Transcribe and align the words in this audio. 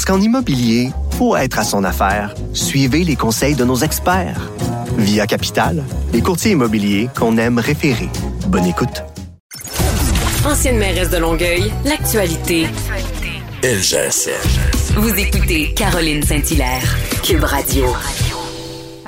Parce 0.00 0.16
qu'en 0.16 0.24
immobilier, 0.24 0.92
pour 1.18 1.36
être 1.36 1.58
à 1.58 1.62
son 1.62 1.84
affaire, 1.84 2.34
suivez 2.54 3.04
les 3.04 3.16
conseils 3.16 3.54
de 3.54 3.66
nos 3.66 3.76
experts. 3.76 4.50
Via 4.96 5.26
Capital, 5.26 5.84
les 6.14 6.22
courtiers 6.22 6.52
immobiliers 6.52 7.10
qu'on 7.14 7.36
aime 7.36 7.58
référer. 7.58 8.08
Bonne 8.46 8.64
écoute. 8.64 9.04
Ancienne 10.46 10.78
mairesse 10.78 11.10
de 11.10 11.18
Longueuil, 11.18 11.70
l'actualité. 11.84 12.66
LGSN. 13.62 14.30
Vous 14.96 15.14
écoutez 15.16 15.74
Caroline 15.74 16.22
Saint-Hilaire, 16.22 16.96
Cube 17.22 17.44
Radio. 17.44 17.84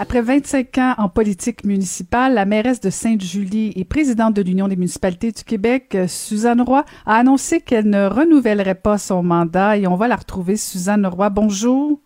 Après 0.03 0.21
25 0.21 0.79
ans 0.79 0.95
en 0.99 1.09
politique 1.09 1.65
municipale, 1.65 2.35
la 2.35 2.45
mairesse 2.45 2.81
de 2.81 2.91
Sainte-Julie 2.91 3.73
et 3.77 3.85
présidente 3.85 4.35
de 4.35 4.43
l'Union 4.43 4.67
des 4.67 4.75
municipalités 4.75 5.31
du 5.31 5.45
Québec, 5.45 5.97
Suzanne 6.09 6.61
Roy, 6.61 6.85
a 7.07 7.19
annoncé 7.19 7.61
qu'elle 7.61 7.89
ne 7.89 8.07
renouvellerait 8.09 8.75
pas 8.75 8.99
son 8.99 9.23
mandat 9.23 9.77
et 9.77 9.87
on 9.87 9.95
va 9.95 10.09
la 10.09 10.17
retrouver. 10.17 10.57
Suzanne 10.57 11.07
Roy, 11.07 11.31
bonjour. 11.31 12.01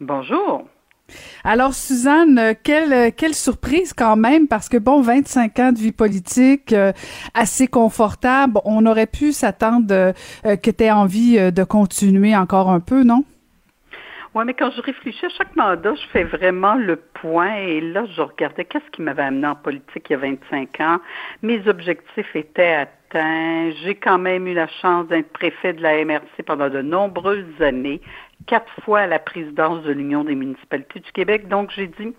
Bonjour. 0.00 0.64
Alors, 1.44 1.74
Suzanne, 1.74 2.54
quelle, 2.62 3.12
quelle 3.12 3.34
surprise 3.34 3.92
quand 3.92 4.16
même, 4.16 4.48
parce 4.48 4.70
que, 4.70 4.78
bon, 4.78 5.02
25 5.02 5.58
ans 5.58 5.72
de 5.72 5.78
vie 5.78 5.92
politique, 5.92 6.72
euh, 6.72 6.94
assez 7.34 7.66
confortable, 7.66 8.62
on 8.64 8.86
aurait 8.86 9.06
pu 9.06 9.32
s'attendre 9.32 9.92
euh, 9.92 10.56
que 10.56 10.70
tu 10.70 10.84
aies 10.84 10.90
envie 10.90 11.38
euh, 11.38 11.50
de 11.50 11.64
continuer 11.64 12.34
encore 12.34 12.70
un 12.70 12.80
peu, 12.80 13.04
non? 13.04 13.24
Oui, 14.34 14.44
mais 14.46 14.54
quand 14.54 14.70
je 14.70 14.80
réfléchis 14.80 15.26
à 15.26 15.28
chaque 15.28 15.54
mandat, 15.56 15.94
je 15.94 16.06
fais 16.08 16.24
vraiment 16.24 16.74
le 16.74 16.96
point 16.96 17.54
et 17.56 17.82
là, 17.82 18.06
je 18.06 18.22
regardais 18.22 18.64
qu'est-ce 18.64 18.90
qui 18.90 19.02
m'avait 19.02 19.24
amené 19.24 19.46
en 19.46 19.54
politique 19.54 20.08
il 20.08 20.12
y 20.12 20.14
a 20.14 20.18
25 20.18 20.80
ans. 20.80 21.00
Mes 21.42 21.68
objectifs 21.68 22.34
étaient 22.34 22.72
atteints. 22.72 23.72
J'ai 23.82 23.94
quand 23.94 24.18
même 24.18 24.46
eu 24.46 24.54
la 24.54 24.68
chance 24.68 25.06
d'être 25.08 25.30
préfet 25.34 25.74
de 25.74 25.82
la 25.82 26.02
MRC 26.02 26.44
pendant 26.46 26.70
de 26.70 26.80
nombreuses 26.80 27.60
années, 27.60 28.00
quatre 28.46 28.72
fois 28.84 29.00
à 29.00 29.06
la 29.06 29.18
présidence 29.18 29.82
de 29.82 29.92
l'Union 29.92 30.24
des 30.24 30.34
municipalités 30.34 31.00
du 31.00 31.12
Québec. 31.12 31.48
Donc, 31.48 31.70
j'ai 31.76 31.88
dit, 31.88 32.14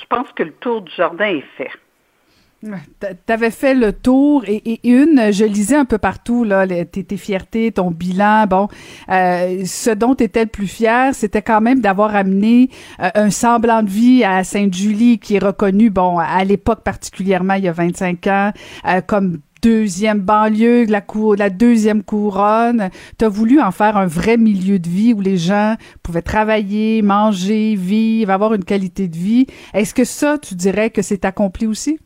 je 0.00 0.06
pense 0.08 0.32
que 0.32 0.44
le 0.44 0.52
tour 0.52 0.80
du 0.80 0.92
jardin 0.92 1.26
est 1.26 1.44
fait. 1.58 1.70
T'avais 3.24 3.50
fait 3.50 3.74
le 3.74 3.92
tour 3.92 4.44
et, 4.46 4.80
une, 4.84 5.32
je 5.32 5.46
lisais 5.46 5.76
un 5.76 5.86
peu 5.86 5.96
partout 5.96 6.44
là, 6.44 6.66
tes, 6.66 7.16
fiertés, 7.16 7.72
ton 7.72 7.90
bilan. 7.90 8.46
Bon, 8.46 8.68
euh, 9.08 9.62
ce 9.64 9.90
dont 9.90 10.14
t'étais 10.14 10.44
le 10.44 10.50
plus 10.50 10.66
fier, 10.66 11.14
c'était 11.14 11.40
quand 11.40 11.62
même 11.62 11.80
d'avoir 11.80 12.14
amené 12.14 12.68
euh, 13.00 13.08
un 13.14 13.30
semblant 13.30 13.82
de 13.82 13.88
vie 13.88 14.24
à 14.24 14.44
Sainte-Julie, 14.44 15.18
qui 15.18 15.36
est 15.36 15.44
reconnu, 15.44 15.88
bon, 15.88 16.18
à 16.18 16.44
l'époque 16.44 16.82
particulièrement, 16.82 17.54
il 17.54 17.64
y 17.64 17.68
a 17.68 17.72
25 17.72 18.26
ans, 18.26 18.52
euh, 18.86 19.00
comme 19.00 19.38
deuxième 19.62 20.20
banlieue, 20.20 20.84
la, 20.84 21.00
cour, 21.00 21.36
la 21.36 21.48
deuxième 21.48 22.02
couronne. 22.02 22.90
Tu 23.18 23.24
as 23.24 23.28
voulu 23.28 23.60
en 23.60 23.70
faire 23.70 23.96
un 23.96 24.06
vrai 24.06 24.36
milieu 24.36 24.78
de 24.78 24.88
vie 24.88 25.14
où 25.14 25.20
les 25.22 25.38
gens 25.38 25.76
pouvaient 26.02 26.22
travailler, 26.22 27.00
manger, 27.00 27.74
vivre, 27.74 28.30
avoir 28.30 28.52
une 28.52 28.64
qualité 28.64 29.08
de 29.08 29.16
vie. 29.16 29.46
Est-ce 29.72 29.94
que 29.94 30.04
ça, 30.04 30.36
tu 30.38 30.54
dirais 30.54 30.90
que 30.90 31.00
c'est 31.00 31.24
accompli 31.24 31.66
aussi? 31.66 31.98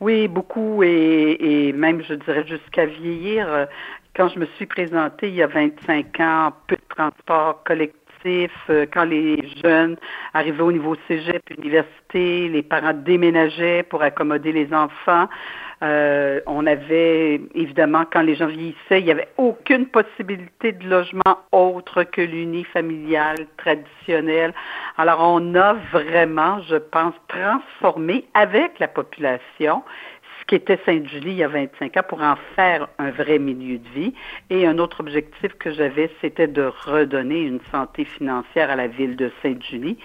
Oui, 0.00 0.28
beaucoup 0.28 0.82
et, 0.82 1.72
même, 1.74 2.02
je 2.02 2.14
dirais, 2.14 2.46
jusqu'à 2.46 2.86
vieillir. 2.86 3.68
Quand 4.16 4.28
je 4.28 4.38
me 4.38 4.46
suis 4.56 4.66
présentée 4.66 5.28
il 5.28 5.34
y 5.34 5.42
a 5.42 5.46
25 5.46 6.20
ans, 6.20 6.52
peu 6.66 6.76
de 6.76 6.82
transport 6.88 7.62
collectif, 7.64 7.99
euh, 8.26 8.86
quand 8.92 9.04
les 9.04 9.48
jeunes 9.62 9.96
arrivaient 10.34 10.62
au 10.62 10.72
niveau 10.72 10.96
cégep, 11.08 11.42
université, 11.56 12.48
les 12.48 12.62
parents 12.62 12.92
déménageaient 12.92 13.82
pour 13.82 14.02
accommoder 14.02 14.52
les 14.52 14.72
enfants. 14.72 15.28
Euh, 15.82 16.40
on 16.46 16.66
avait, 16.66 17.40
évidemment, 17.54 18.04
quand 18.10 18.20
les 18.20 18.34
gens 18.34 18.46
vieillissaient, 18.46 19.00
il 19.00 19.04
n'y 19.04 19.10
avait 19.10 19.28
aucune 19.38 19.86
possibilité 19.86 20.72
de 20.72 20.86
logement 20.86 21.38
autre 21.52 22.02
que 22.02 22.20
l'unifamilial 22.20 23.36
traditionnel. 23.56 24.52
Alors, 24.98 25.20
on 25.22 25.54
a 25.54 25.74
vraiment, 25.90 26.60
je 26.68 26.76
pense, 26.76 27.14
transformé 27.28 28.26
avec 28.34 28.78
la 28.78 28.88
population 28.88 29.82
qui 30.50 30.56
était 30.56 30.80
Sainte-Julie 30.84 31.30
il 31.30 31.36
y 31.36 31.44
a 31.44 31.48
25 31.48 31.96
ans 31.96 32.02
pour 32.08 32.20
en 32.20 32.34
faire 32.56 32.88
un 32.98 33.12
vrai 33.12 33.38
milieu 33.38 33.78
de 33.78 33.88
vie. 33.94 34.12
Et 34.50 34.66
un 34.66 34.78
autre 34.78 34.98
objectif 34.98 35.54
que 35.60 35.70
j'avais, 35.70 36.10
c'était 36.20 36.48
de 36.48 36.72
redonner 36.84 37.42
une 37.42 37.60
santé 37.70 38.04
financière 38.04 38.68
à 38.68 38.74
la 38.74 38.88
ville 38.88 39.14
de 39.14 39.30
Sainte-Julie, 39.42 39.96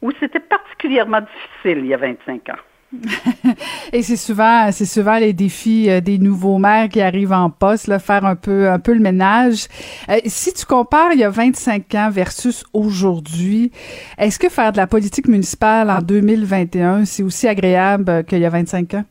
où 0.00 0.12
c'était 0.20 0.38
particulièrement 0.38 1.20
difficile 1.20 1.78
il 1.78 1.86
y 1.86 1.94
a 1.94 1.96
25 1.96 2.48
ans. 2.50 2.92
Et 3.92 4.02
c'est 4.02 4.16
souvent, 4.16 4.70
c'est 4.70 4.86
souvent 4.86 5.18
les 5.18 5.32
défis 5.32 5.90
euh, 5.90 6.00
des 6.00 6.18
nouveaux 6.18 6.58
maires 6.58 6.88
qui 6.88 7.00
arrivent 7.00 7.32
en 7.32 7.50
poste, 7.50 7.88
là, 7.88 7.98
faire 7.98 8.24
un 8.24 8.36
peu, 8.36 8.70
un 8.70 8.78
peu 8.78 8.94
le 8.94 9.00
ménage. 9.00 9.66
Euh, 10.08 10.18
si 10.26 10.54
tu 10.54 10.64
compares 10.64 11.12
il 11.12 11.18
y 11.18 11.24
a 11.24 11.30
25 11.30 11.92
ans 11.96 12.08
versus 12.08 12.64
aujourd'hui, 12.72 13.72
est-ce 14.16 14.38
que 14.38 14.48
faire 14.48 14.70
de 14.70 14.76
la 14.76 14.86
politique 14.86 15.26
municipale 15.26 15.90
en 15.90 16.00
2021, 16.00 17.04
c'est 17.04 17.24
aussi 17.24 17.48
agréable 17.48 18.22
qu'il 18.28 18.38
y 18.38 18.46
a 18.46 18.50
25 18.50 18.94
ans? 18.94 19.04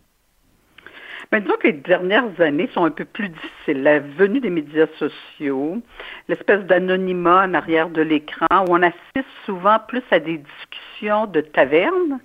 Ben, 1.31 1.41
disons 1.41 1.55
que 1.59 1.67
les 1.67 1.73
dernières 1.73 2.39
années 2.39 2.69
sont 2.73 2.85
un 2.85 2.91
peu 2.91 3.03
plus 3.03 3.29
difficiles. 3.29 3.83
La 3.83 3.99
venue 3.99 4.39
des 4.39 4.49
médias 4.49 4.87
sociaux, 4.97 5.81
l'espèce 6.29 6.63
d'anonymat 6.65 7.43
en 7.43 7.53
arrière 7.53 7.89
de 7.89 8.01
l'écran, 8.01 8.47
où 8.51 8.69
on 8.69 8.81
assiste 8.81 9.27
souvent 9.45 9.77
plus 9.87 10.03
à 10.11 10.19
des 10.19 10.37
discussions 10.37 11.25
de 11.27 11.41
taverne 11.41 12.19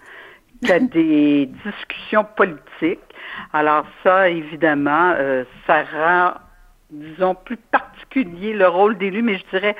qu'à 0.65 0.79
des 0.81 1.47
discussions 1.65 2.25
politiques. 2.37 3.01
Alors 3.53 3.87
ça, 4.05 4.29
évidemment, 4.29 5.15
euh, 5.17 5.43
ça 5.67 5.83
rend, 5.83 6.35
disons, 6.91 7.35
plus 7.35 7.57
particulier 7.57 8.53
le 8.53 8.69
rôle 8.69 8.97
d'élu, 8.99 9.23
mais 9.23 9.37
je 9.37 9.45
dirais, 9.51 9.75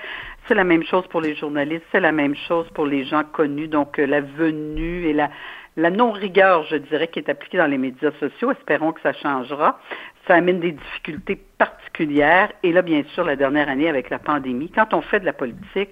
c'est 0.49 0.55
la 0.55 0.65
même 0.65 0.83
chose 0.83 1.07
pour 1.07 1.21
les 1.21 1.37
journalistes, 1.37 1.85
c'est 1.93 2.01
la 2.01 2.11
même 2.11 2.35
chose 2.49 2.69
pour 2.75 2.87
les 2.87 3.05
gens 3.05 3.23
connus. 3.23 3.69
Donc, 3.69 4.01
euh, 4.01 4.07
la 4.07 4.21
venue 4.21 5.05
et 5.05 5.13
la, 5.13 5.31
la 5.77 5.91
non-rigueur, 5.91 6.65
je 6.65 6.77
dirais, 6.77 7.09
qui 7.09 7.19
est 7.19 7.29
appliquée 7.29 7.59
dans 7.59 7.67
les 7.67 7.79
médias 7.79 8.11
sociaux, 8.21 8.53
espérons 8.53 8.93
que 8.93 9.01
ça 9.01 9.13
changera. 9.13 9.79
Ça 10.27 10.35
amène 10.35 10.61
des 10.61 10.73
difficultés 10.73 11.37
particulières. 11.59 12.53
Et 12.63 12.73
là, 12.73 12.83
bien 12.83 13.03
sûr, 13.15 13.25
la 13.25 13.37
dernière 13.37 13.69
année 13.69 13.89
avec 13.89 14.11
la 14.11 14.19
pandémie, 14.19 14.71
quand 14.71 14.95
on 14.95 15.01
fait 15.01 15.21
de 15.21 15.25
la 15.25 15.33
politique, 15.33 15.91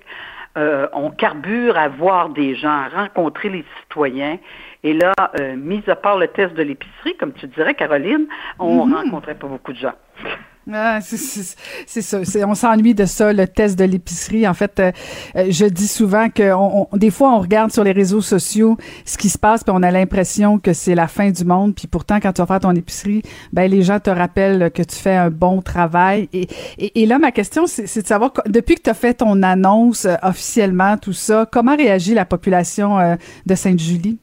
euh, 0.59 0.87
on 0.93 1.11
carbure 1.11 1.79
à 1.79 1.89
voir 1.89 2.29
des 2.29 2.55
gens, 2.55 2.69
à 2.69 2.89
rencontrer 2.89 3.49
les 3.49 3.65
citoyens. 3.81 4.39
Et 4.83 4.93
là, 4.93 5.13
euh, 5.41 5.57
mis 5.57 5.83
à 5.89 5.97
part 5.97 6.19
le 6.19 6.29
test 6.29 6.55
de 6.55 6.63
l'épicerie, 6.63 7.17
comme 7.17 7.33
tu 7.33 7.47
dirais, 7.49 7.75
Caroline, 7.75 8.27
on 8.59 8.87
ne 8.87 8.93
mm-hmm. 8.93 9.05
rencontrait 9.05 9.35
pas 9.35 9.47
beaucoup 9.47 9.73
de 9.73 9.79
gens. 9.79 9.95
Ah, 10.73 11.01
c'est 11.01 12.03
ça. 12.03 12.19
On 12.47 12.55
s'ennuie 12.55 12.95
de 12.95 13.05
ça, 13.05 13.33
le 13.33 13.47
test 13.47 13.79
de 13.79 13.85
l'épicerie. 13.85 14.47
En 14.47 14.55
fait, 14.55 14.79
euh, 14.81 14.93
je 15.49 15.67
dis 15.67 15.89
souvent 15.89 16.29
que 16.29 16.53
on, 16.53 16.89
des 16.93 17.11
fois, 17.11 17.33
on 17.35 17.41
regarde 17.41 17.73
sur 17.73 17.85
les 17.85 17.93
réseaux 17.93 18.21
sociaux 18.21 18.77
ce 19.05 19.19
qui 19.19 19.29
se 19.29 19.39
passe, 19.39 19.65
puis 19.65 19.73
on 19.77 19.83
a 19.83 19.91
l'impression 19.91 20.59
que 20.59 20.73
c'est 20.73 20.95
la 20.95 21.09
fin 21.09 21.31
du 21.31 21.45
monde. 21.45 21.75
Puis 21.75 21.87
pourtant, 21.87 22.21
quand 22.21 22.33
tu 22.33 22.41
vas 22.41 22.47
faire 22.47 22.61
ton 22.61 22.75
épicerie, 22.75 23.23
ben 23.53 23.71
les 23.71 23.83
gens 23.83 24.01
te 24.01 24.11
rappellent 24.11 24.71
que 24.71 24.83
tu 24.83 24.97
fais 24.97 25.17
un 25.17 25.31
bon 25.31 25.63
travail. 25.63 26.29
Et, 26.33 26.47
et, 26.79 27.07
là, 27.07 27.19
ma 27.19 27.33
question, 27.33 27.67
c'est 27.67 28.03
de 28.03 28.07
savoir, 28.07 28.33
depuis 28.47 28.77
que 28.77 28.83
tu 28.83 28.91
as 28.91 28.95
fait 28.95 29.15
ton 29.15 29.43
annonce 29.43 30.05
euh, 30.05 30.15
officiellement, 30.23 30.97
tout 30.97 31.13
ça, 31.13 31.47
comment 31.51 31.77
réagit 31.77 32.15
la 32.15 32.25
population 32.25 32.99
euh, 32.99 33.17
de 33.47 33.55
Sainte-Julie? 33.55 34.19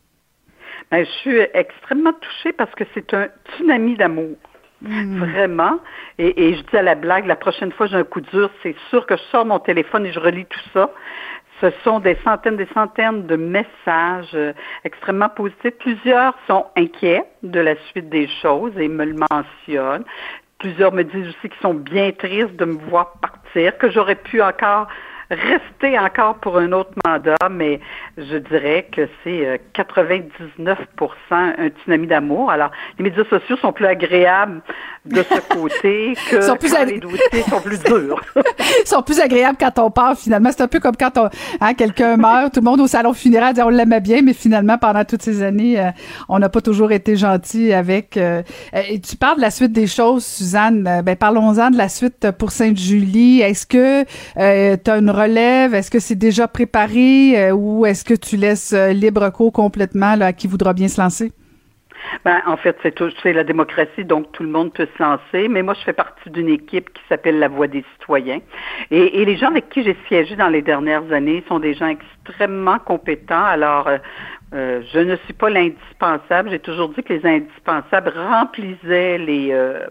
Ben, 0.91 1.03
je 1.03 1.11
suis 1.21 1.39
extrêmement 1.53 2.13
touchée 2.13 2.53
parce 2.53 2.73
que 2.75 2.85
c'est 2.93 3.13
un 3.13 3.27
tsunami 3.51 3.97
d'amour. 3.97 4.37
Hmm. 4.81 5.19
Vraiment. 5.19 5.79
Et, 6.19 6.53
je 6.55 6.61
dis 6.61 6.77
à 6.77 6.83
la 6.83 6.95
blague, 6.95 7.25
la 7.25 7.35
prochaine 7.35 7.71
fois 7.71 7.87
j'ai 7.87 7.95
un 7.95 8.03
coup 8.03 8.21
dur, 8.21 8.49
c'est 8.61 8.75
sûr 8.89 9.05
que 9.05 9.17
je 9.17 9.23
sors 9.31 9.45
mon 9.45 9.59
téléphone 9.59 10.05
et 10.05 10.11
je 10.11 10.19
relis 10.19 10.45
tout 10.45 10.59
ça. 10.73 10.91
Ce 11.61 11.71
sont 11.83 11.99
des 11.99 12.15
centaines, 12.23 12.57
des 12.57 12.67
centaines 12.73 13.25
de 13.25 13.35
messages 13.35 14.29
euh, 14.35 14.53
extrêmement 14.83 15.29
positifs. 15.29 15.73
Plusieurs 15.79 16.35
sont 16.45 16.67
inquiets 16.75 17.23
de 17.41 17.59
la 17.59 17.75
suite 17.89 18.09
des 18.09 18.27
choses 18.43 18.77
et 18.77 18.87
me 18.87 19.05
le 19.05 19.15
mentionnent. 19.31 20.05
Plusieurs 20.59 20.91
me 20.91 21.03
disent 21.03 21.29
aussi 21.29 21.49
qu'ils 21.49 21.61
sont 21.61 21.73
bien 21.73 22.11
tristes 22.11 22.55
de 22.55 22.65
me 22.65 22.77
voir 22.89 23.13
partir, 23.19 23.75
que 23.79 23.89
j'aurais 23.89 24.15
pu 24.15 24.41
encore 24.41 24.87
rester 25.29 25.97
encore 25.99 26.35
pour 26.35 26.57
un 26.57 26.71
autre 26.71 26.91
mandat, 27.05 27.49
mais 27.49 27.79
je 28.17 28.37
dirais 28.37 28.87
que 28.91 29.07
c'est 29.23 29.61
99% 29.75 30.23
un 31.29 31.69
tsunami 31.69 32.07
d'amour. 32.07 32.51
Alors, 32.51 32.71
les 32.97 33.03
médias 33.03 33.25
sociaux 33.25 33.57
sont 33.57 33.73
plus 33.73 33.85
agréables 33.85 34.61
de 35.05 35.23
ce 35.23 35.39
côté 35.53 36.15
que 36.29 36.41
sont 36.41 36.55
plus 36.55 36.73
quand 36.73 36.85
les 36.85 36.99
dossiers 36.99 37.41
sont 37.49 37.61
plus 37.61 37.79
durs. 37.83 38.21
Ils 38.83 38.87
sont 38.87 39.01
plus 39.01 39.19
agréables 39.19 39.57
quand 39.59 39.79
on 39.79 39.91
part, 39.91 40.17
finalement. 40.17 40.49
C'est 40.51 40.63
un 40.63 40.67
peu 40.67 40.79
comme 40.79 40.95
quand 40.95 41.17
on, 41.17 41.29
hein, 41.61 41.73
quelqu'un 41.73 42.17
meurt, 42.17 42.53
tout 42.53 42.59
le 42.59 42.65
monde 42.65 42.81
au 42.81 42.87
salon 42.87 43.13
funéraire 43.13 43.53
dit 43.53 43.61
on 43.61 43.69
l'aimait 43.69 44.01
bien, 44.01 44.21
mais 44.21 44.33
finalement, 44.33 44.77
pendant 44.77 45.03
toutes 45.05 45.21
ces 45.21 45.43
années, 45.43 45.79
euh, 45.79 45.89
on 46.29 46.39
n'a 46.39 46.49
pas 46.49 46.61
toujours 46.61 46.91
été 46.91 47.15
gentil 47.15 47.73
avec. 47.73 48.17
Euh, 48.17 48.41
et 48.73 48.99
tu 48.99 49.15
parles 49.15 49.37
de 49.37 49.41
la 49.41 49.51
suite 49.51 49.71
des 49.71 49.87
choses, 49.87 50.25
Suzanne. 50.25 50.87
Euh, 50.87 51.01
ben, 51.01 51.15
parlons-en 51.15 51.71
de 51.71 51.77
la 51.77 51.89
suite 51.89 52.31
pour 52.37 52.51
Sainte-Julie. 52.51 53.41
Est-ce 53.41 53.65
que 53.65 54.03
tu 54.03 54.91
as 54.91 54.97
une 54.97 55.09
relève? 55.17 55.73
Est-ce 55.73 55.91
que 55.91 55.99
c'est 55.99 56.15
déjà 56.15 56.47
préparé 56.47 57.51
ou 57.51 57.85
est-ce 57.85 58.05
que 58.05 58.13
tu 58.13 58.37
laisses 58.37 58.73
libre 58.73 59.29
cours 59.31 59.51
complètement 59.51 60.15
à 60.21 60.33
qui 60.33 60.47
voudra 60.47 60.73
bien 60.73 60.87
se 60.87 61.01
lancer? 61.01 61.31
Ben, 62.23 62.41
en 62.45 62.57
fait, 62.57 62.77
c'est, 62.83 62.95
c'est 63.21 63.33
la 63.33 63.43
démocratie, 63.43 64.05
donc 64.05 64.31
tout 64.31 64.43
le 64.43 64.49
monde 64.49 64.71
peut 64.73 64.87
se 64.97 65.03
lancer. 65.03 65.47
Mais 65.49 65.61
moi, 65.61 65.73
je 65.73 65.83
fais 65.83 65.93
partie 65.93 66.29
d'une 66.29 66.49
équipe 66.49 66.93
qui 66.93 67.01
s'appelle 67.09 67.39
la 67.39 67.47
Voix 67.47 67.67
des 67.67 67.83
citoyens. 67.93 68.39
Et, 68.91 69.21
et 69.21 69.25
les 69.25 69.37
gens 69.37 69.47
avec 69.47 69.69
qui 69.69 69.83
j'ai 69.83 69.97
siégé 70.07 70.35
dans 70.35 70.47
les 70.47 70.61
dernières 70.61 71.11
années 71.11 71.43
sont 71.47 71.59
des 71.59 71.73
gens 71.73 71.87
extrêmement 71.87 72.79
compétents. 72.79 73.43
Alors, 73.43 73.87
euh, 73.87 73.97
euh, 74.53 74.81
je 74.93 74.99
ne 74.99 75.15
suis 75.17 75.33
pas 75.33 75.49
l'indispensable. 75.49 76.49
J'ai 76.49 76.59
toujours 76.59 76.89
dit 76.89 77.03
que 77.03 77.13
les 77.13 77.25
indispensables 77.25 78.13
remplissaient 78.15 79.17
les, 79.17 79.49
euh, 79.51 79.87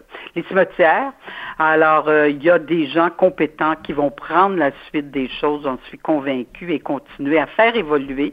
cimetières. 0.48 1.12
Alors, 1.58 2.10
il 2.10 2.42
y 2.42 2.50
a 2.50 2.58
des 2.58 2.86
gens 2.86 3.10
compétents 3.10 3.74
qui 3.82 3.92
vont 3.92 4.10
prendre 4.10 4.56
la 4.56 4.70
suite 4.88 5.10
des 5.10 5.28
choses, 5.28 5.62
j'en 5.64 5.78
suis 5.88 5.98
convaincue, 5.98 6.72
et 6.72 6.80
continuer 6.80 7.38
à 7.38 7.46
faire 7.46 7.74
évoluer 7.76 8.32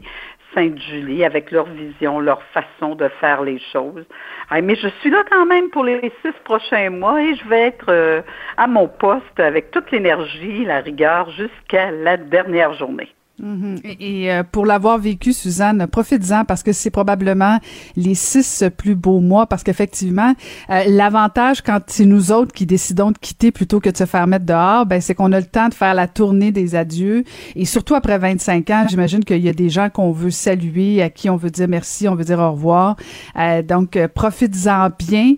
Sainte-Julie 0.54 1.24
avec 1.24 1.50
leur 1.50 1.66
vision, 1.66 2.20
leur 2.20 2.42
façon 2.54 2.94
de 2.94 3.08
faire 3.20 3.42
les 3.42 3.58
choses. 3.72 4.04
mais 4.50 4.76
je 4.76 4.88
suis 5.00 5.10
là 5.10 5.22
quand 5.30 5.46
même 5.46 5.70
pour 5.70 5.84
les 5.84 6.12
six 6.24 6.32
prochains 6.44 6.90
mois 6.90 7.22
et 7.22 7.34
je 7.34 7.48
vais 7.48 7.62
être 7.62 7.88
euh, 7.88 8.22
à 8.56 8.66
mon 8.66 8.88
poste 8.88 9.38
avec 9.38 9.70
toute 9.70 9.90
l'énergie, 9.90 10.64
la 10.64 10.80
rigueur 10.80 11.30
jusqu'à 11.30 11.90
la 11.90 12.16
dernière 12.16 12.72
journée. 12.74 13.12
Mhm. 13.40 13.80
Et, 13.98 14.30
euh, 14.30 14.44
pour 14.44 14.64
l'avoir 14.64 14.96
vécu, 14.98 15.32
Suzanne, 15.32 15.88
profites-en 15.88 16.44
parce 16.44 16.62
que 16.62 16.72
c'est 16.72 16.90
probablement 16.90 17.58
les 17.96 18.14
six 18.14 18.62
plus 18.76 18.94
beaux 18.94 19.18
mois 19.18 19.46
parce 19.46 19.64
qu'effectivement, 19.64 20.34
euh, 20.70 20.84
l'avantage 20.86 21.60
quand 21.60 21.80
c'est 21.88 22.04
nous 22.04 22.30
autres 22.30 22.52
qui 22.52 22.64
décidons 22.64 23.10
de 23.10 23.18
quitter 23.18 23.50
plutôt 23.50 23.80
que 23.80 23.90
de 23.90 23.96
se 23.96 24.06
faire 24.06 24.28
mettre 24.28 24.46
dehors, 24.46 24.86
ben 24.86 25.00
c'est 25.00 25.16
qu'on 25.16 25.32
a 25.32 25.40
le 25.40 25.46
temps 25.46 25.68
de 25.68 25.74
faire 25.74 25.94
la 25.94 26.06
tournée 26.06 26.52
des 26.52 26.76
adieux 26.76 27.24
et 27.56 27.64
surtout 27.64 27.96
après 27.96 28.18
25 28.18 28.70
ans, 28.70 28.86
j'imagine 28.88 29.24
qu'il 29.24 29.44
y 29.44 29.48
a 29.48 29.52
des 29.52 29.68
gens 29.68 29.90
qu'on 29.90 30.12
veut 30.12 30.30
saluer, 30.30 31.02
à 31.02 31.10
qui 31.10 31.28
on 31.28 31.36
veut 31.36 31.50
dire 31.50 31.66
merci, 31.66 32.06
on 32.08 32.14
veut 32.14 32.24
dire 32.24 32.38
au 32.38 32.52
revoir. 32.52 32.96
Euh, 33.36 33.62
donc 33.62 33.98
profites-en 34.14 34.90
bien. 34.96 35.34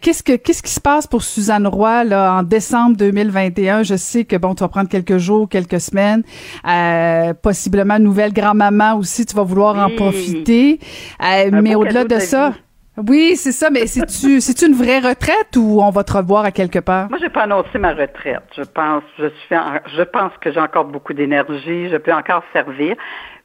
qu'est-ce 0.00 0.22
que 0.22 0.36
qu'est-ce 0.36 0.62
qui 0.62 0.72
se 0.72 0.80
passe 0.80 1.06
pour 1.06 1.22
Suzanne 1.22 1.66
Roy 1.66 2.04
là 2.04 2.38
en 2.38 2.42
décembre 2.42 2.96
2021 2.96 3.82
Je 3.82 3.96
sais 3.96 4.24
que 4.24 4.36
bon, 4.36 4.54
tu 4.54 4.60
vas 4.64 4.68
prendre 4.68 4.88
quelques 4.88 5.18
jours, 5.18 5.50
quelques 5.50 5.80
semaines. 5.80 6.22
Euh, 6.66 7.25
euh, 7.30 7.34
possiblement 7.34 7.98
nouvelle 7.98 8.32
grand-maman 8.32 8.96
aussi, 8.98 9.26
tu 9.26 9.34
vas 9.36 9.42
vouloir 9.42 9.76
en 9.78 9.90
profiter. 9.90 10.78
Euh, 11.22 11.50
mais 11.52 11.74
au-delà 11.74 12.04
de 12.04 12.18
ça, 12.18 12.52
oui, 12.96 13.36
c'est 13.36 13.52
ça, 13.52 13.68
mais 13.70 13.86
c'est-tu 13.86 14.40
c'est 14.40 14.66
une 14.66 14.74
vraie 14.74 15.00
retraite 15.00 15.56
ou 15.56 15.80
on 15.82 15.90
va 15.90 16.02
te 16.02 16.12
revoir 16.12 16.44
à 16.44 16.50
quelque 16.50 16.78
part? 16.78 17.10
Moi, 17.10 17.18
j'ai 17.20 17.28
pas 17.28 17.42
annoncé 17.42 17.78
ma 17.78 17.92
retraite. 17.92 18.42
Je 18.56 18.62
pense, 18.62 19.02
je 19.18 19.26
suis, 19.26 19.56
je 19.96 20.02
pense 20.02 20.32
que 20.40 20.50
j'ai 20.50 20.60
encore 20.60 20.86
beaucoup 20.86 21.12
d'énergie, 21.12 21.88
je 21.90 21.96
peux 21.96 22.12
encore 22.12 22.42
servir. 22.52 22.96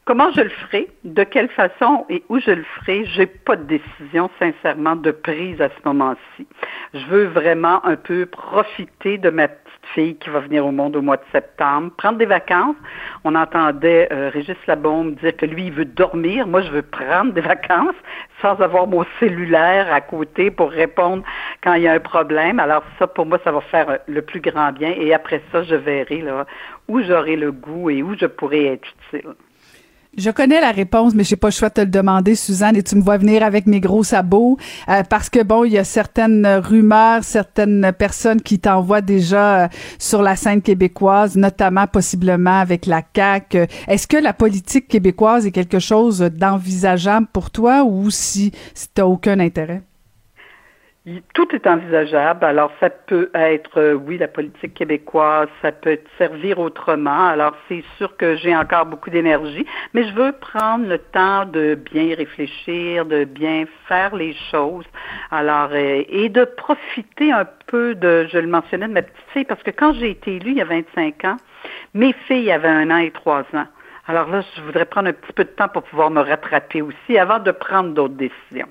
Comment 0.05 0.31
je 0.31 0.41
le 0.41 0.49
ferai, 0.49 0.87
de 1.03 1.23
quelle 1.23 1.49
façon 1.49 2.05
et 2.09 2.23
où 2.27 2.39
je 2.39 2.51
le 2.51 2.63
ferai, 2.63 3.05
j'ai 3.05 3.27
pas 3.27 3.55
de 3.55 3.63
décision 3.63 4.31
sincèrement 4.39 4.95
de 4.95 5.11
prise 5.11 5.61
à 5.61 5.69
ce 5.69 5.87
moment-ci. 5.87 6.47
Je 6.93 7.05
veux 7.05 7.25
vraiment 7.25 7.85
un 7.85 7.95
peu 7.95 8.25
profiter 8.25 9.19
de 9.19 9.29
ma 9.29 9.47
fille 9.93 10.15
qui 10.15 10.29
va 10.29 10.39
venir 10.39 10.65
au 10.65 10.71
monde 10.71 10.95
au 10.95 11.01
mois 11.01 11.17
de 11.17 11.23
septembre, 11.31 11.91
prendre 11.97 12.17
des 12.17 12.25
vacances. 12.25 12.75
On 13.23 13.35
entendait 13.35 14.07
euh, 14.11 14.29
Régis 14.29 14.55
Labombe 14.67 15.15
dire 15.15 15.35
que 15.35 15.45
lui, 15.45 15.67
il 15.67 15.73
veut 15.73 15.85
dormir. 15.85 16.47
Moi, 16.47 16.61
je 16.61 16.71
veux 16.71 16.81
prendre 16.81 17.33
des 17.33 17.41
vacances 17.55 17.95
sans 18.41 18.59
avoir 18.61 18.87
mon 18.87 19.05
cellulaire 19.19 19.91
à 19.91 20.01
côté 20.01 20.51
pour 20.51 20.71
répondre 20.71 21.23
quand 21.63 21.73
il 21.73 21.83
y 21.83 21.87
a 21.87 21.93
un 21.93 21.99
problème. 21.99 22.59
Alors 22.59 22.83
ça, 22.99 23.07
pour 23.07 23.25
moi, 23.25 23.39
ça 23.43 23.51
va 23.51 23.61
faire 23.61 23.89
euh, 23.89 23.97
le 24.07 24.21
plus 24.21 24.41
grand 24.41 24.71
bien. 24.71 24.93
Et 24.95 25.13
après 25.13 25.41
ça, 25.51 25.63
je 25.63 25.75
verrai 25.75 26.21
là, 26.21 26.45
où 26.87 27.01
j'aurai 27.01 27.35
le 27.35 27.51
goût 27.51 27.89
et 27.89 28.03
où 28.03 28.15
je 28.17 28.25
pourrai 28.25 28.65
être 28.65 28.87
utile. 29.09 29.31
Je 30.17 30.29
connais 30.29 30.59
la 30.59 30.71
réponse, 30.71 31.13
mais 31.15 31.23
j'ai 31.23 31.37
pas 31.37 31.47
le 31.47 31.53
choix 31.53 31.69
de 31.69 31.75
te 31.75 31.81
le 31.81 31.87
demander, 31.87 32.35
Suzanne, 32.35 32.75
et 32.75 32.83
tu 32.83 32.97
me 32.97 33.01
vois 33.01 33.17
venir 33.17 33.43
avec 33.43 33.65
mes 33.65 33.79
gros 33.79 34.03
sabots, 34.03 34.57
euh, 34.89 35.03
parce 35.09 35.29
que 35.29 35.41
bon, 35.41 35.63
il 35.63 35.71
y 35.71 35.77
a 35.77 35.85
certaines 35.85 36.45
rumeurs, 36.45 37.23
certaines 37.23 37.93
personnes 37.97 38.41
qui 38.41 38.59
t'envoient 38.59 38.99
déjà 38.99 39.63
euh, 39.63 39.67
sur 39.99 40.21
la 40.21 40.35
scène 40.35 40.61
québécoise, 40.61 41.37
notamment 41.37 41.87
possiblement 41.87 42.59
avec 42.59 42.87
la 42.87 43.01
CAC. 43.01 43.55
Est-ce 43.87 44.05
que 44.05 44.17
la 44.17 44.33
politique 44.33 44.89
québécoise 44.89 45.45
est 45.45 45.51
quelque 45.51 45.79
chose 45.79 46.19
d'envisageable 46.19 47.27
pour 47.31 47.49
toi 47.49 47.85
ou 47.85 48.09
si, 48.09 48.51
si 48.73 48.89
t'as 48.93 49.05
aucun 49.05 49.39
intérêt? 49.39 49.81
Tout 51.33 51.47
est 51.55 51.65
envisageable. 51.65 52.45
Alors, 52.45 52.71
ça 52.79 52.91
peut 52.91 53.31
être, 53.33 53.79
euh, 53.79 53.93
oui, 53.93 54.19
la 54.19 54.27
politique 54.27 54.75
québécoise, 54.75 55.49
ça 55.63 55.71
peut 55.71 55.97
servir 56.19 56.59
autrement. 56.59 57.27
Alors, 57.27 57.55
c'est 57.67 57.83
sûr 57.97 58.15
que 58.17 58.35
j'ai 58.35 58.55
encore 58.55 58.85
beaucoup 58.85 59.09
d'énergie, 59.09 59.65
mais 59.95 60.03
je 60.03 60.13
veux 60.13 60.31
prendre 60.31 60.87
le 60.87 60.99
temps 60.99 61.45
de 61.45 61.73
bien 61.73 62.13
réfléchir, 62.15 63.07
de 63.07 63.23
bien 63.23 63.65
faire 63.87 64.15
les 64.15 64.35
choses. 64.51 64.85
Alors, 65.31 65.69
euh, 65.71 66.03
et 66.07 66.29
de 66.29 66.45
profiter 66.45 67.31
un 67.31 67.47
peu 67.65 67.95
de, 67.95 68.27
je 68.31 68.37
le 68.37 68.47
mentionnais, 68.47 68.87
de 68.87 68.93
ma 68.93 69.01
petite 69.01 69.25
fille, 69.33 69.45
parce 69.45 69.63
que 69.63 69.71
quand 69.71 69.93
j'ai 69.93 70.11
été 70.11 70.35
élue 70.35 70.51
il 70.51 70.57
y 70.57 70.61
a 70.61 70.65
25 70.65 71.25
ans, 71.25 71.37
mes 71.95 72.13
filles 72.27 72.51
avaient 72.51 72.67
un 72.67 72.91
an 72.91 72.97
et 72.97 73.09
trois 73.09 73.41
ans. 73.55 73.65
Alors 74.05 74.29
là, 74.29 74.43
je 74.55 74.61
voudrais 74.61 74.85
prendre 74.85 75.09
un 75.09 75.13
petit 75.13 75.33
peu 75.33 75.45
de 75.45 75.49
temps 75.49 75.67
pour 75.67 75.81
pouvoir 75.81 76.11
me 76.11 76.21
rattraper 76.21 76.83
aussi 76.83 77.17
avant 77.17 77.39
de 77.39 77.49
prendre 77.49 77.89
d'autres 77.95 78.13
décisions. 78.13 78.67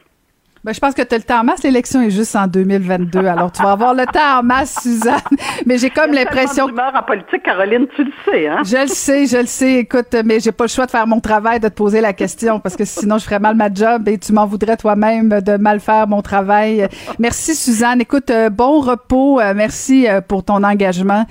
Ben, 0.62 0.74
je 0.74 0.78
pense 0.78 0.92
que 0.92 1.00
tu 1.00 1.14
as 1.14 1.16
le 1.16 1.24
temps 1.24 1.40
en 1.40 1.44
masse. 1.44 1.62
L'élection 1.62 2.02
est 2.02 2.10
juste 2.10 2.36
en 2.36 2.46
2022. 2.46 3.20
Alors, 3.20 3.50
tu 3.50 3.62
vas 3.62 3.72
avoir 3.72 3.94
le 3.94 4.04
temps 4.04 4.40
en 4.40 4.42
masse, 4.42 4.76
Suzanne. 4.82 5.18
Mais 5.66 5.78
j'ai 5.78 5.88
comme 5.88 6.12
l'impression. 6.12 6.66
en 6.66 7.02
politique, 7.02 7.42
Caroline, 7.44 7.86
tu 7.96 8.04
le 8.04 8.12
sais, 8.26 8.46
hein? 8.46 8.58
Je 8.64 8.76
le 8.76 8.88
sais, 8.88 9.26
je 9.26 9.38
le 9.38 9.46
sais. 9.46 9.74
Écoute, 9.76 10.14
mais 10.24 10.38
j'ai 10.38 10.52
pas 10.52 10.64
le 10.64 10.68
choix 10.68 10.84
de 10.84 10.90
faire 10.90 11.06
mon 11.06 11.20
travail, 11.20 11.60
de 11.60 11.68
te 11.68 11.72
poser 11.72 12.02
la 12.02 12.12
question, 12.12 12.60
parce 12.60 12.76
que 12.76 12.84
sinon, 12.84 13.16
je 13.16 13.24
ferais 13.24 13.38
mal 13.38 13.54
ma 13.54 13.72
job 13.72 14.06
et 14.08 14.18
tu 14.18 14.32
m'en 14.32 14.44
voudrais 14.46 14.76
toi-même 14.76 15.40
de 15.40 15.56
mal 15.56 15.80
faire 15.80 16.06
mon 16.06 16.20
travail. 16.20 16.88
Merci, 17.18 17.54
Suzanne. 17.54 18.00
Écoute, 18.02 18.30
euh, 18.30 18.50
bon 18.50 18.80
repos. 18.80 19.40
Euh, 19.40 19.54
merci 19.56 20.06
euh, 20.08 20.20
pour 20.20 20.44
ton 20.44 20.62
engagement, 20.62 21.24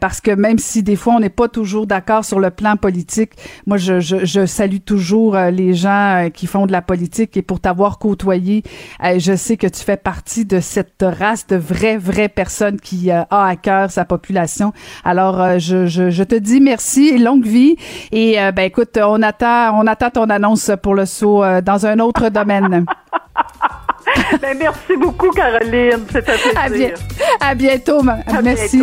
parce 0.00 0.22
que 0.22 0.30
même 0.30 0.58
si 0.58 0.82
des 0.82 0.96
fois, 0.96 1.14
on 1.14 1.20
n'est 1.20 1.28
pas 1.28 1.48
toujours 1.48 1.86
d'accord 1.86 2.24
sur 2.24 2.40
le 2.40 2.50
plan 2.50 2.76
politique, 2.76 3.32
moi, 3.66 3.76
je, 3.76 4.00
je, 4.00 4.24
je 4.24 4.46
salue 4.46 4.78
toujours 4.84 5.36
les 5.36 5.74
gens 5.74 6.28
qui 6.32 6.46
font 6.46 6.66
de 6.66 6.72
la 6.72 6.82
politique 6.82 7.36
et 7.36 7.42
pour 7.42 7.60
t'avoir 7.60 7.98
côtoyé, 7.98 8.62
je 9.18 9.36
sais 9.36 9.56
que 9.56 9.66
tu 9.66 9.80
fais 9.80 9.96
partie 9.96 10.44
de 10.44 10.60
cette 10.60 11.02
race 11.02 11.46
de 11.46 11.56
vraies, 11.56 11.96
vraies 11.96 12.28
personnes 12.28 12.80
qui 12.80 13.10
euh, 13.10 13.22
a 13.30 13.46
à 13.46 13.56
cœur 13.56 13.90
sa 13.90 14.04
population. 14.04 14.72
Alors, 15.04 15.40
euh, 15.40 15.58
je, 15.58 15.86
je, 15.86 16.10
je, 16.10 16.22
te 16.22 16.34
dis 16.34 16.60
merci, 16.60 17.18
longue 17.18 17.44
vie. 17.44 17.76
Et 18.12 18.40
euh, 18.40 18.52
ben 18.52 18.62
écoute, 18.62 18.98
on 19.02 19.22
attend, 19.22 19.78
on 19.80 19.86
attend 19.86 20.10
ton 20.10 20.30
annonce 20.30 20.70
pour 20.82 20.94
le 20.94 21.06
saut 21.06 21.42
dans 21.62 21.86
un 21.86 21.98
autre 21.98 22.28
domaine. 22.30 22.84
ben, 24.40 24.58
merci 24.58 24.96
beaucoup, 24.98 25.30
Caroline. 25.30 26.04
C'est 26.10 26.28
un 26.28 26.68
plaisir. 26.68 26.94
À, 27.40 27.54
bientôt. 27.54 28.02
merci. 28.42 28.82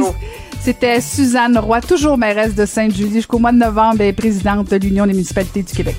C'était 0.59 0.99
Suzanne 0.99 1.57
Roy, 1.57 1.81
toujours 1.81 2.17
mairesse 2.17 2.55
de 2.55 2.65
Sainte-Julie 2.65 3.13
jusqu'au 3.13 3.39
mois 3.39 3.51
de 3.51 3.57
novembre 3.57 4.01
et 4.01 4.11
présidente 4.11 4.69
de 4.69 4.75
l'Union 4.75 5.05
des 5.05 5.13
municipalités 5.13 5.63
du 5.63 5.73
Québec. 5.73 5.95